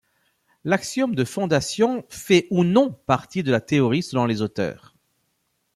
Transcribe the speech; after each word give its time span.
L'axiome 0.63 1.13
de 1.13 1.23
fondation 1.23 2.03
fait 2.09 2.47
ou 2.49 2.63
non 2.63 2.91
partie 3.05 3.43
de 3.43 3.51
la 3.51 3.61
théorie 3.61 4.01
selon 4.01 4.25
les 4.25 4.41
auteurs. 4.41 4.95